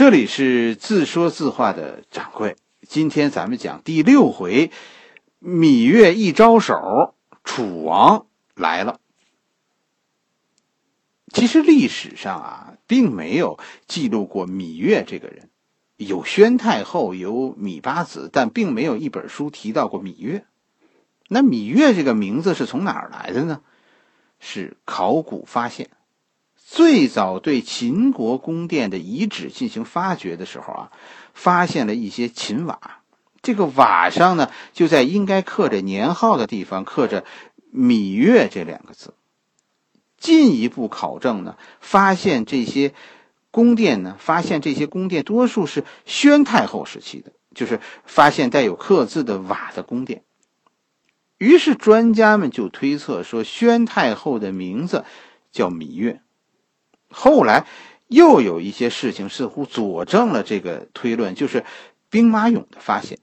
[0.00, 2.56] 这里是自说自话的掌柜。
[2.88, 4.70] 今天咱们讲第六回，
[5.42, 7.12] 芈月一招手，
[7.44, 8.24] 楚王
[8.54, 8.98] 来了。
[11.34, 15.50] 其实历史上啊，并没有记录过芈月这个人，
[15.98, 20.46] 有宣太后，有芈八子，但并没有一本书提到过芈月。
[21.28, 23.60] 那芈月这个名字是从哪儿来的呢？
[24.38, 25.90] 是考古发现。
[26.72, 30.92] 最早对秦国宫殿的遗址进行发掘的时候啊，
[31.34, 33.00] 发现了一些秦瓦，
[33.42, 37.24] 这个瓦上呢，就在应该刻着年号的地方刻着
[37.74, 39.14] “芈月”这两个字。
[40.16, 42.94] 进一步考证呢，发现这些
[43.50, 50.22] 宫殿呢，发现这些宫殿多数是宣太后时期的，就是发现带有刻字的瓦的宫殿。
[51.36, 55.04] 于是专家们就推测说，宣太后的名字
[55.50, 56.22] 叫芈月。
[57.10, 57.66] 后来，
[58.08, 61.64] 又有一些事情似乎佐证了这个推论，就是
[62.08, 63.18] 兵马俑的发现。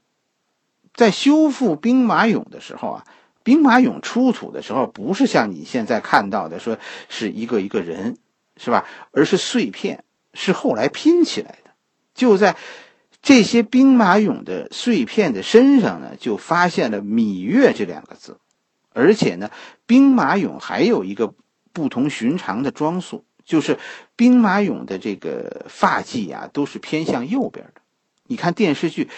[0.94, 3.04] 在修复兵马俑的时候啊，
[3.42, 8.16] 兵马俑出土的时候，不是像你现在看到的说是一个一个人，
[8.56, 8.84] 是吧？
[9.12, 11.70] 而是碎片，是后来拼起来的。
[12.14, 12.56] 就在
[13.22, 18.38] 这些兵马俑的碎片的身上呢，就发现了“芈月”这两个字，
[18.92, 19.50] 而且呢，
[19.86, 21.32] 兵马俑还有一个
[21.72, 23.24] 不同寻常的装束。
[23.48, 23.78] 就是
[24.14, 27.80] 兵马俑的这个发髻啊，都是偏向右边的。
[28.26, 29.08] 你看电视剧，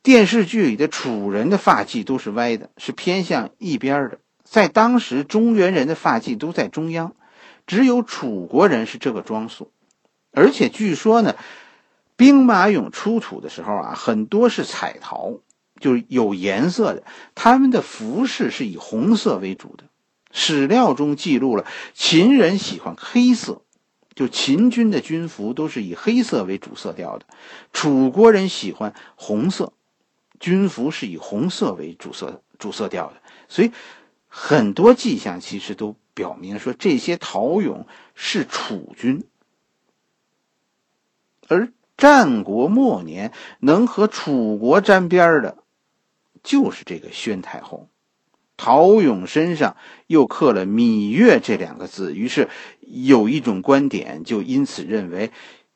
[0.00, 4.20] 电视剧里的楚人的发髻都是歪的，是偏向一边的。
[4.44, 7.16] 在当时，中原人的发髻都在中央，
[7.66, 9.72] 只有楚国人是这个装束。
[10.30, 11.34] 而且据说呢，
[12.14, 15.40] 兵马俑出土的时候啊，很多是彩陶，
[15.80, 17.02] 就是有颜色的。
[17.34, 19.82] 他们的服饰是以红色为主的。
[20.30, 23.62] 史料中记录了秦人喜欢黑色。
[24.20, 27.24] 就秦军的军服都是以黑色为主色调的，
[27.72, 29.72] 楚国人喜欢红色，
[30.38, 33.72] 军服是以红色为主色主色调的，所以
[34.28, 39.24] 很多迹象其实都表明说这些陶俑是楚军。
[41.48, 45.56] 而战国末年能和楚国沾边的，
[46.42, 47.88] 就是这个宣太后。
[48.62, 49.74] 陶俑身上
[50.06, 52.50] 又刻了“芈月”这两个字，于是
[52.82, 55.30] 有一种观点就因此认为，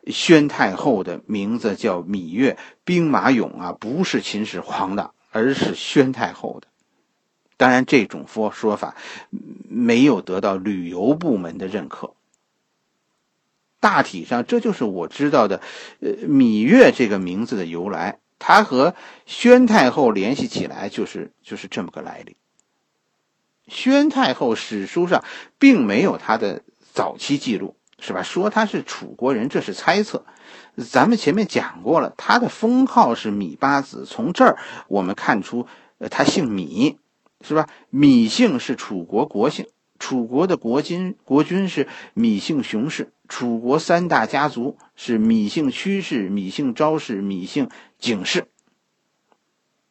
[0.09, 6.67] 宣太后的名字叫芈月，兵马俑啊不是秦始皇的，而是宣太后的。
[7.57, 8.95] 当然，这种说说法
[9.31, 12.13] 没有得到旅游部门的认可。
[13.81, 15.63] 大体上，这就是我知道的，
[16.01, 22.37] 呃，芈月这个名字的由来，它和宣太后联系起来，就是就是这么个来历。
[23.67, 25.25] 宣太后史书上
[25.59, 28.23] 并没有她的早期记录，是吧？
[28.23, 30.25] 说她是楚国人，这是猜测。
[30.77, 34.59] 咱们前面讲过了，她的封号是芈八子，从这儿
[34.89, 35.67] 我们看出，
[35.99, 36.97] 呃，她姓芈，
[37.41, 37.69] 是吧？
[37.93, 39.67] 芈姓是楚国国姓，
[39.99, 48.49] 楚国的国君国君是芈姓熊氏，楚国三大家族是芈姓屈氏、芈姓昭氏、芈姓景氏。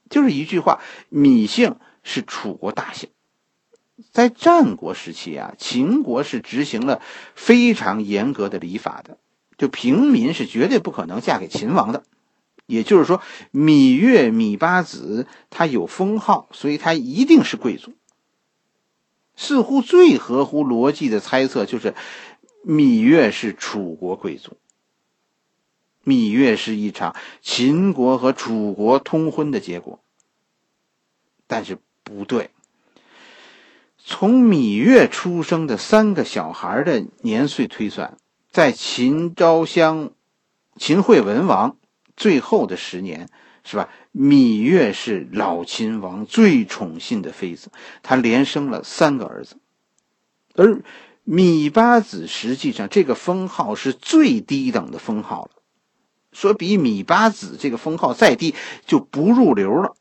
[0.10, 3.10] 就是一句话，芈姓是楚国大姓。
[4.12, 7.02] 在战国时期啊，秦国是执行了
[7.36, 9.18] 非常严格的礼法的，
[9.58, 12.04] 就平民是绝对不可能嫁给秦王的。
[12.66, 13.22] 也就是说，
[13.52, 17.94] 芈月、芈八子他有封号，所以他一定是贵族。
[19.36, 21.94] 似乎最合乎逻辑的猜测就是，
[22.66, 24.56] 芈月是楚国贵族。
[26.06, 30.00] 芈月是一场秦国和楚国通婚的结果，
[31.48, 32.52] 但是不对。
[34.06, 38.18] 从芈月出生的三个小孩的年岁推算，
[38.52, 40.12] 在秦昭襄、
[40.76, 41.78] 秦惠文王
[42.18, 43.30] 最后的十年，
[43.64, 43.88] 是吧？
[44.14, 47.72] 芈月是老秦王最宠信的妃子，
[48.02, 49.56] 她连生了三个儿子。
[50.54, 50.84] 而
[51.26, 55.52] 芈八子实际上这个封号是最低等的封号了，
[56.34, 58.54] 说比芈八子这个封号再低
[58.86, 59.96] 就不入流了，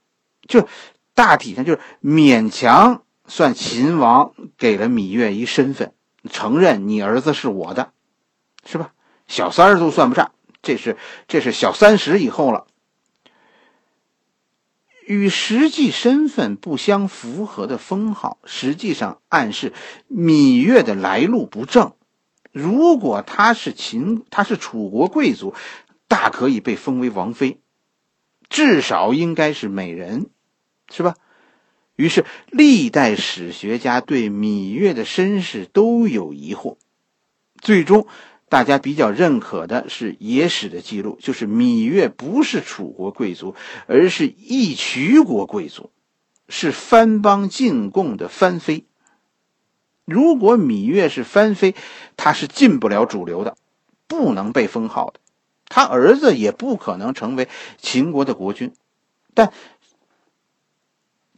[0.49, 0.67] 就
[1.15, 3.05] 大体上就是勉强。
[3.35, 5.95] 算秦王给了芈月一身份，
[6.29, 7.95] 承认你儿子是我的，
[8.67, 8.93] 是吧？
[9.27, 10.99] 小三儿都算不上，这是
[11.29, 12.67] 这是小三十以后了。
[15.07, 19.73] 与实际身份不相符合的封号，实际上暗示
[20.11, 21.95] 芈月的来路不正。
[22.51, 25.55] 如果她是秦，她是楚国贵族，
[26.07, 27.63] 大可以被封为王妃，
[28.51, 30.29] 至少应该是美人，
[30.91, 31.15] 是吧？
[32.03, 36.77] 于是，历代史学家对芈月的身世都有疑惑，
[37.61, 38.09] 最终
[38.49, 43.55] 大家比较认可的是野史的记录，就是芈月不是楚国贵族，
[43.87, 45.93] 而是义渠国贵族，
[46.49, 48.85] 是藩邦进贡的藩妃。
[50.05, 51.77] 如果芈月是藩妃，
[52.17, 53.57] 她是进不了主流的，
[54.09, 55.21] 不能被封号的，
[55.69, 58.73] 他儿子也不可能成为秦国的国君。
[59.35, 59.51] 但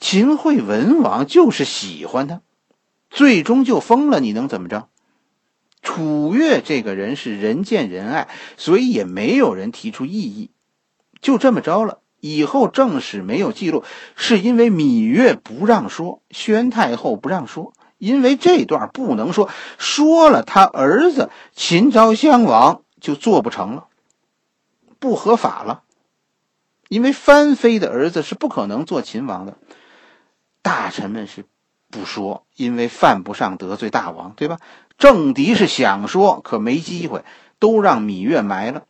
[0.05, 2.43] 秦惠文王就是喜欢他，
[3.09, 4.89] 最终就封了，你能怎么着？
[5.81, 8.29] 楚越这个人是人见人爱，
[8.59, 10.51] 所以也没有人提出异议，
[11.23, 12.01] 就这么着了。
[12.21, 13.83] 以后正史没有记录，
[14.15, 19.49] 是因为芈月不让说，宣太后不让说，因为这段不能说，
[19.79, 23.87] 说了他儿子秦昭襄王就做不成了，
[24.99, 25.81] 不合法了。
[26.91, 29.57] 因为藩妃的儿子是不可能做秦王的，
[30.65, 31.45] 大臣们是
[31.91, 34.59] 不说，因为犯不上得罪大王，对吧？
[34.97, 37.23] 政敌是想说，可没机会，
[37.59, 38.87] 都让芈月埋了。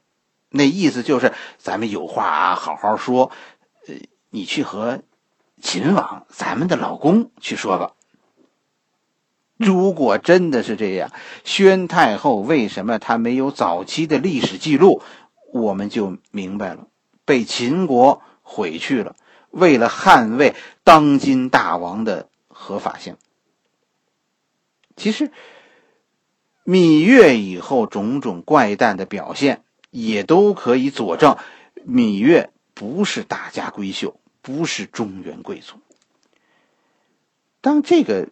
[0.50, 3.32] 那意思就是，咱们有话，好好说。
[3.88, 3.94] 呃，
[4.31, 5.03] 你去和
[5.61, 7.91] 秦王，咱们的老公去说吧。
[9.56, 11.11] 如果真的是这样，
[11.43, 15.03] 宣太后为什么她没有早期的历史记录，
[15.53, 16.87] 我们就明白了。
[17.25, 19.17] 被秦国毁去了，
[19.54, 23.16] 为了捍卫当今大王的合法性。
[24.96, 25.30] 其实。
[26.66, 31.36] 芈月以后种种怪诞的表现，也都可以佐证，
[31.86, 35.76] 芈月不是大家闺秀，不是中原贵族。
[37.60, 38.30] 当这个，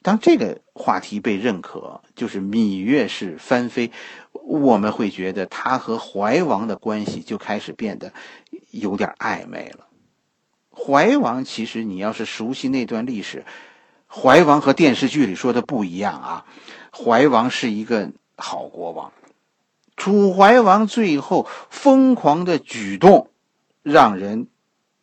[0.00, 3.92] 当这个话题被认可，就是芈月是翻妃，
[4.32, 8.14] 我们会觉得她和怀王的关系就开始变得
[8.70, 9.87] 有点暧昧了。
[10.86, 13.44] 怀王其实你要是熟悉那段历史，
[14.06, 16.46] 怀王和电视剧里说的不一样啊。
[16.92, 19.12] 怀王是一个好国王，
[19.96, 23.30] 楚怀王最后疯狂的举动，
[23.82, 24.48] 让人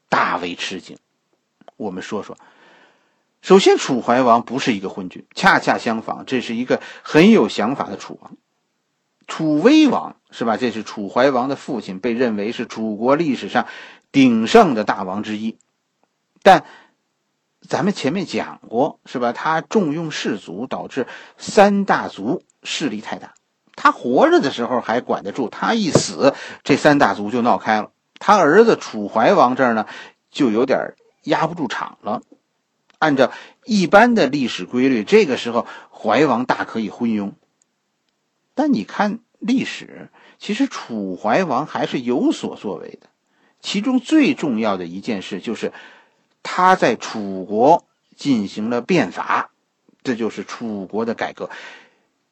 [0.09, 0.97] 大为吃惊。
[1.77, 2.37] 我们说说，
[3.41, 8.37] 首先，楚怀王不是一个昏君，恰恰相反，这是一个很有想法的楚王。
[9.27, 10.55] 楚威王是吧？
[10.57, 13.67] 这是楚怀王的父亲，被认为是楚国历史上
[14.11, 15.57] 鼎盛的大王之一，
[16.45, 16.63] 但。
[17.67, 19.33] 咱们前面讲过，是吧？
[19.33, 23.33] 他重用士族，导致三大族势力太大。
[23.75, 27.89] 他活着的时候还管得住，他一死，这三大族就闹开了。
[28.19, 29.87] 他儿子楚怀王这儿呢，
[30.29, 30.93] 就有点
[31.23, 32.21] 压不住场了。
[32.99, 33.31] 按照
[33.63, 37.31] 一般的历史规律，这个时候怀王大可以昏庸。
[38.53, 43.07] 但你看历史，其实楚怀王还是有所作为的。
[43.59, 45.73] 其中最重要的一件事就是。
[46.47, 49.49] 他在楚国进行了变法，
[50.03, 51.49] 这就是楚国的改革。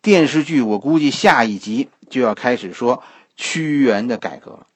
[0.04, 3.02] 电视剧我估计下一集就要开始说
[3.36, 4.68] 屈原的改革了。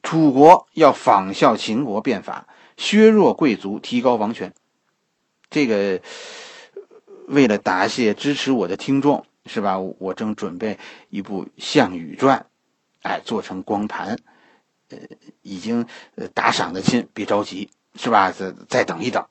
[0.00, 2.46] 楚国要仿效秦国变法，
[2.76, 4.54] 削弱贵族，提高王权。
[5.50, 6.00] 这个
[7.26, 9.80] 为了答谢支持我的听众，是吧？
[9.80, 10.78] 我正准备
[11.10, 12.38] 一部《项羽传》，
[13.02, 14.18] 哎，做成光盘。
[14.90, 14.98] 呃，
[15.42, 18.32] 已经呃打赏的亲，别着急，是吧？
[18.32, 19.26] 再再等一等，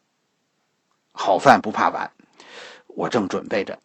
[1.11, 2.11] 好饭不怕晚，
[2.87, 3.79] 我正准备着。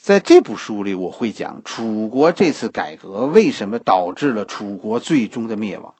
[0.00, 5.94] 在这部书里，我会讲楚国这次改革为什么导致了楚国最终的灭亡。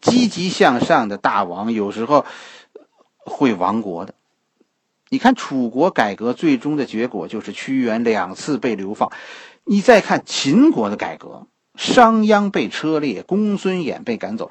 [0.00, 2.26] 积极向上的大王有时候
[3.16, 4.14] 会亡国的。
[5.08, 9.10] 你看楚国改革最终的结果就是屈原两次被流放。
[9.64, 11.46] 你再看秦国的改革。
[11.76, 14.50] 商鞅被车裂，公孙衍被赶走。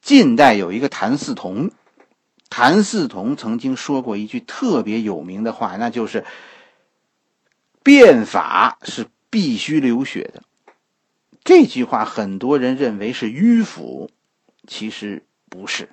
[0.00, 1.70] 近代有一个谭嗣同，
[2.50, 6.24] 谭嗣同曾经说过一句特别有名的话，那就是
[7.82, 10.42] “变法是必须流血的”。
[11.42, 14.10] 这句话很多人认为是迂腐，
[14.66, 15.88] 其实不是。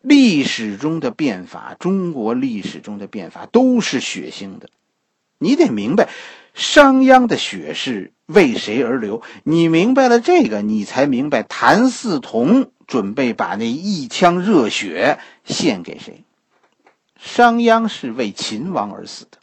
[0.00, 4.68] 历史中的变法，中国历史中的变法都是血腥的，
[5.38, 6.10] 你得明白。
[6.54, 9.22] 商鞅的血是为谁而流？
[9.42, 16.24] 你明白了这个，你才明白谭嗣同准备把那一腔热血献给谁。
[17.18, 19.38] 商鞅是为秦王而死的，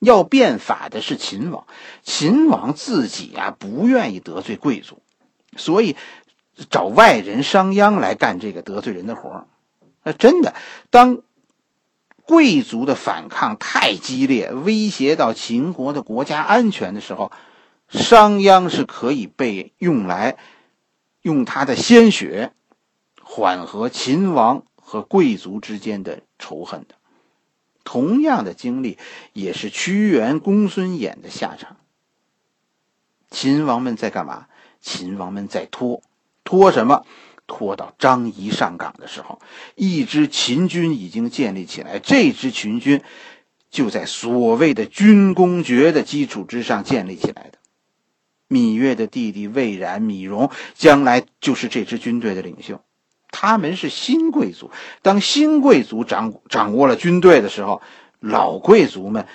[0.00, 1.66] 要变法的是秦王。
[2.02, 5.00] 秦王自己啊不愿意得罪贵族，
[5.56, 5.94] 所以
[6.68, 9.46] 找外人商鞅来干这个得罪人的活儿
[10.02, 10.54] 那真的
[10.90, 11.22] 当。
[12.26, 17.30] 贵族的反抗太激烈，威胁到秦国的国家安全的时候，
[17.88, 20.36] 商鞅是可以被用来
[21.22, 22.52] 用他的鲜血
[23.22, 26.94] 缓和秦王和贵族之间的仇恨的。
[27.84, 28.96] 同样的经历
[29.34, 31.76] 也是屈原、公孙衍的下场。
[33.30, 34.46] 秦王们在干嘛？
[34.80, 36.02] 秦王们在拖，
[36.44, 37.04] 拖什么？
[37.46, 39.40] 拖到张仪上岗的时候，
[39.74, 41.98] 一支秦军已经建立起来。
[41.98, 43.02] 这支秦军
[43.70, 47.58] 就在所谓的军功爵的基础之上建立起来的。
[48.48, 52.80] 芈月的弟弟魏冉、芈戎将来就是这支军队的领袖。
[53.30, 54.70] 他们是新贵族，
[55.02, 57.82] 当新贵族掌掌握了军队的时候，
[58.20, 59.26] 老贵族们，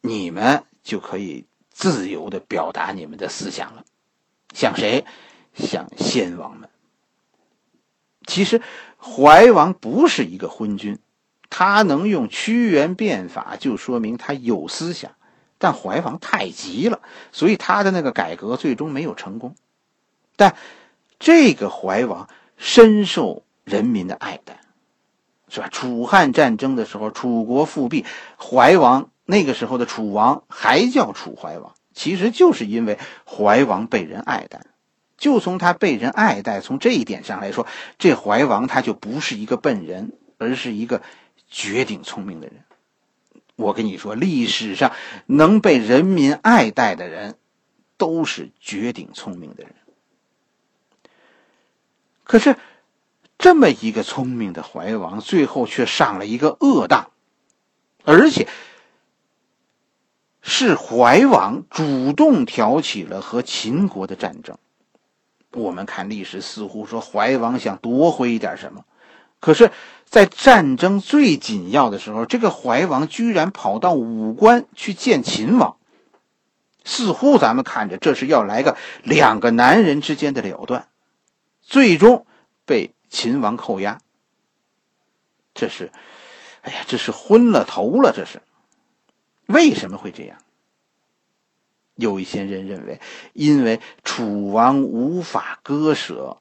[0.00, 3.84] 你们就可以自由的表达你们的思想了。
[4.54, 5.04] 像谁？
[5.54, 6.70] 像先王们。
[8.26, 8.60] 其实，
[8.98, 10.98] 怀王不是一个昏君，
[11.50, 15.12] 他能用屈原变法，就说明他有思想。
[15.58, 17.00] 但怀王太急了，
[17.32, 19.54] 所以他的那个改革最终没有成功。
[20.36, 20.56] 但
[21.18, 22.28] 这个怀王。
[22.58, 24.60] 深受人民的爱戴，
[25.48, 25.68] 是吧？
[25.68, 28.04] 楚汉战争的时候，楚国复辟，
[28.38, 34.60] 怀王那个时候的楚王还叫楚怀王，其实就是因为怀王被人爱戴。
[35.22, 37.64] 就从他被人爱戴，从这一点上来说，
[37.96, 41.00] 这怀王他就不是一个笨人，而是一个
[41.48, 42.64] 绝顶聪明的人。
[43.54, 44.90] 我跟你说，历史上
[45.26, 47.36] 能被人民爱戴的人，
[47.96, 49.72] 都是绝顶聪明的人。
[52.24, 52.56] 可是，
[53.38, 57.12] 这么一个聪明的怀王，最后却上了一个恶当，
[58.02, 58.48] 而且
[60.40, 64.58] 是怀王主动挑起了和秦国的战争。
[65.52, 68.84] 我们看历史，似乎说怀王想夺回一点什么，
[69.40, 69.70] 可是，
[70.06, 75.76] 在战争最紧要的时候，这个怀王居然跑到武关去见秦王，
[76.84, 80.88] 似乎咱们看着这是要来个两个男人之间的了断。
[81.60, 82.26] 最终
[82.64, 84.00] 被秦王扣押，
[85.54, 85.92] 这是，
[86.62, 88.42] 哎呀，这是昏了头了，这是
[89.46, 90.38] 为什么会这样？
[92.02, 93.00] 有一些人认为，
[93.32, 96.38] 因为楚王无法割舍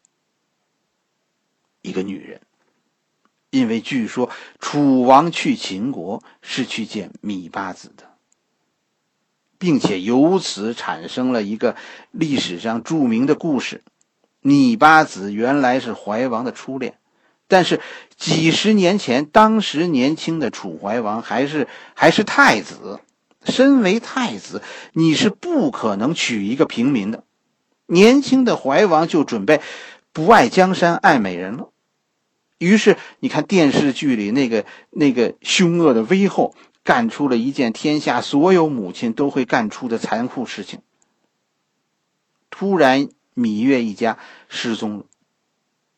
[1.82, 2.42] 一个女人，
[3.50, 8.04] 因为据说楚王去秦国是去见芈八子的，
[9.58, 11.76] 并且由此产生了一个
[12.12, 13.84] 历史上著名的故事。
[14.42, 16.98] 芈八子原来是怀王的初恋，
[17.48, 17.80] 但是
[18.18, 23.00] 几十年前，当时年轻的楚怀王还是还是太子。
[23.44, 24.62] 身为太子，
[24.94, 27.24] 你是不可能娶一个平民的。
[27.86, 29.62] 年轻的怀王就准备
[30.12, 31.70] 不爱江山爱美人了。
[32.58, 40.82] 于是你看电视剧里那个那个凶恶的威后，干出了一件天下所有母亲都会干出的残酷事情。
[42.50, 43.10] 突然。
[43.34, 44.20] 芈月一家
[44.50, 45.06] 失踪了，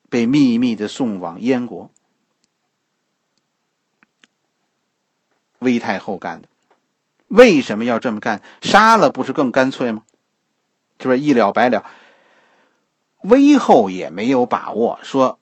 [0.08, 1.90] 被秘密的送往燕国。
[5.58, 6.48] 魏太后干的，
[7.34, 8.44] 为什么要这么干？
[8.62, 10.04] 杀了不是更干脆吗？
[11.00, 11.84] 是不是一了百了？
[13.24, 15.40] 威后也没有把握说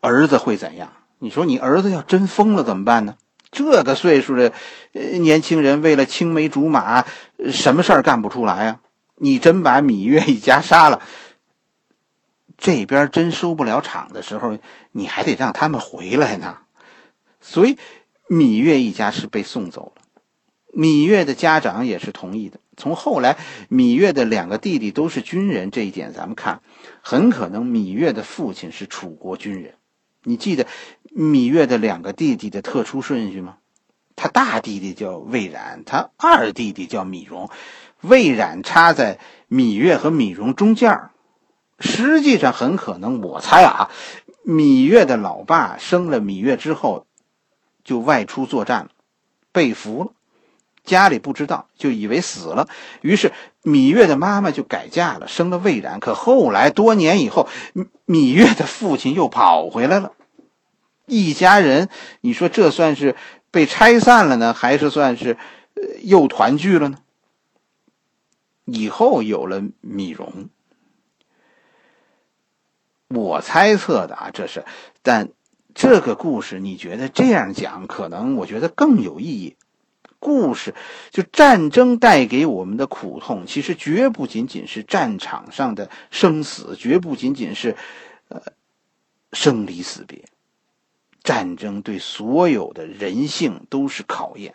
[0.00, 0.92] 儿子会怎样。
[1.18, 3.16] 你说你儿子要真疯了怎么办呢？
[3.50, 4.54] 这个岁数的
[4.92, 7.04] 年轻人为了青梅竹马，
[7.52, 8.80] 什么事儿干不出来啊？
[9.16, 11.02] 你真把芈月一家杀了？
[12.56, 14.58] 这边真收不了场的时候，
[14.92, 16.56] 你还得让他们回来呢。
[17.42, 17.76] 所以，
[18.30, 20.02] 芈月一家是被送走了。
[20.76, 22.60] 芈月的家长也是同意的。
[22.76, 23.38] 从后来，
[23.70, 26.60] 芈月的两个弟弟都是军人，这一点咱们看，
[27.00, 29.74] 很可能芈月的父亲是楚国军人。
[30.22, 30.66] 你记得
[31.14, 33.56] 芈月的两个弟弟的特殊顺序吗？
[34.14, 37.50] 他大弟弟叫魏冉，他二弟弟叫芈戎。
[38.02, 39.18] 魏冉插在
[39.48, 41.10] 芈月和芈戎中间儿。
[41.78, 43.90] 实际上很可能，我猜啊，
[44.44, 47.06] 芈月的老爸生了芈月之后，
[47.84, 48.90] 就外出作战了，
[49.52, 50.12] 被俘了，
[50.86, 52.68] 家里不知道，就以为死了。
[53.02, 56.00] 于是芈月的妈妈就改嫁了，生了魏冉。
[56.00, 57.48] 可后来多年以后，
[58.06, 60.12] 芈月的父亲又跑回来了，
[61.04, 61.90] 一家人，
[62.22, 63.16] 你说这算是
[63.50, 65.36] 被拆散了呢，还是算是
[66.02, 66.98] 又团聚了呢？
[68.64, 70.48] 以后有了芈戎。
[73.08, 74.64] 我猜测的啊，这是，
[75.02, 75.28] 但
[75.74, 79.56] 这个故事你觉得这样讲可能，我觉得更有意义。
[80.18, 80.74] 故事
[81.10, 87.76] 就战争带给我们的苦痛，其实绝不仅仅是战场上的生死，绝不仅仅是
[88.28, 88.42] 呃
[89.32, 90.24] 生离死别。
[91.22, 94.54] 战争对所有的人性都是考验。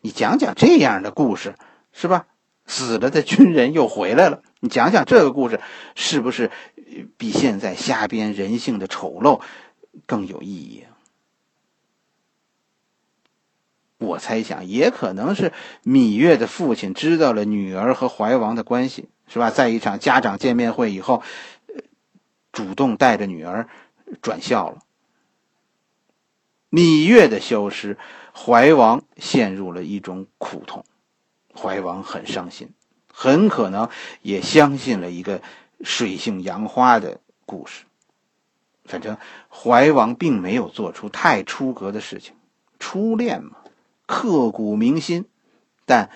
[0.00, 1.54] 你讲讲这样的故事，
[1.92, 2.26] 是吧？
[2.66, 5.60] 死了的军人又回来了，你讲讲这个故事，
[5.94, 6.50] 是不是？
[7.18, 9.40] 比现在瞎编人性的丑陋
[10.06, 10.84] 更有意义。
[13.98, 15.52] 我猜想，也可能是
[15.84, 19.50] 芈月的父亲知道了女儿和怀王的关系，是吧？
[19.50, 21.22] 在一场家长见面会以后，
[22.52, 23.68] 主动带着女儿
[24.20, 24.78] 转校了。
[26.70, 27.96] 芈月的消失，
[28.34, 30.84] 怀王陷入了一种苦痛，
[31.54, 32.70] 怀王很伤心，
[33.10, 33.88] 很可能
[34.20, 35.40] 也相信了一个
[35.80, 37.84] 水性杨花的故事。
[38.84, 39.16] 反正
[39.48, 42.34] 怀王并没有做出太出格的事情，
[42.78, 43.56] 初恋嘛，
[44.06, 45.26] 刻骨铭心，
[45.84, 46.10] 但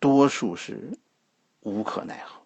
[0.00, 0.98] 多数是
[1.60, 2.40] 无可奈何。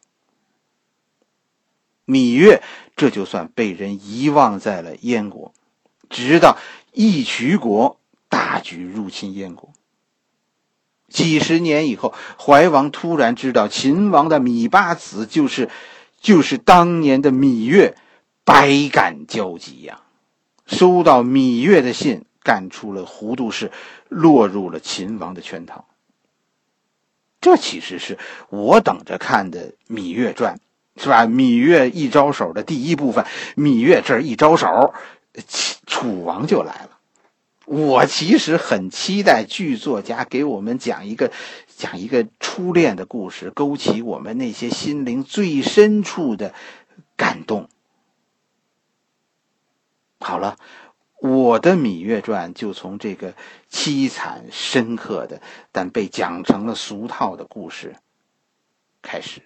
[2.06, 2.62] 芈月
[2.96, 5.54] 这就算被人遗忘在了燕国，
[6.10, 6.58] 直到
[6.92, 7.98] 义渠国
[8.28, 9.72] 大举入侵燕国。
[11.08, 15.70] 几十年以后，怀王突然知道秦王的芈八子就是
[16.20, 17.96] 就是当年的芈月。
[18.44, 20.00] 百感交集呀！
[20.64, 23.70] 收到芈月的信，干出了糊涂事，
[24.08, 25.86] 落入了秦王的圈套。
[27.40, 28.18] 这其实是
[28.48, 30.58] 我等着看的《芈月传》，
[31.02, 31.24] 是吧？
[31.26, 33.24] 芈月一招手的第一部分，
[33.56, 34.92] 芈月这一招手，
[35.86, 36.98] 楚王就来了。
[37.64, 41.30] 我其实很期待剧作家给我们讲一个
[41.76, 46.54] 讲一个初恋的故事，勾起我们那些心灵最深处的
[47.14, 47.68] 感动。
[50.18, 50.56] 好了，
[51.20, 53.34] 我的《芈月传》就从这个
[53.70, 55.40] 凄惨深刻的，
[55.72, 57.96] 但被讲成了俗套的故事
[59.02, 59.42] 开始。